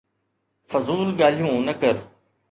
[0.69, 1.95] فضول ڳالهيون نه ڪر